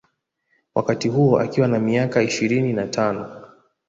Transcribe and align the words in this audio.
Wakati 0.75 1.09
huo 1.09 1.39
akiwa 1.39 1.67
na 1.67 1.79
miaka 1.79 2.21
ishirini 2.21 2.73
na 2.73 2.87
tano 2.87 3.43